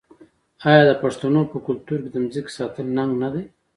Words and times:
آیا 0.69 0.81
د 0.89 0.91
پښتنو 1.03 1.41
په 1.51 1.57
کلتور 1.67 1.97
کې 2.03 2.09
د 2.11 2.15
ځمکې 2.33 2.53
ساتل 2.57 2.85
ننګ 2.97 3.11
نه 3.23 3.29
دی؟ 3.33 3.43